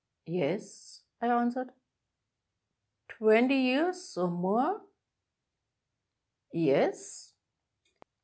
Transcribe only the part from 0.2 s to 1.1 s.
"Yes,"